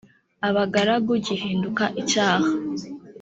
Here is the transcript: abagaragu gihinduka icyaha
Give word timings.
abagaragu 0.47 1.11
gihinduka 1.25 1.83
icyaha 2.01 2.49